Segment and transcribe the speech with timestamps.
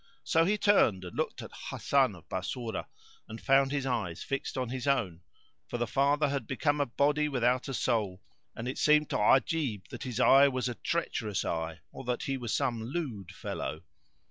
[0.23, 2.87] So he turned and looked at Hasan of Bassorah
[3.27, 5.21] and found his eyes fixed on his own,
[5.67, 8.23] for the father had become a body without a soul;
[8.55, 12.35] and it seemed to Ajib that his eye was a treacherous eye or that he
[12.35, 13.83] was some lewd fellow.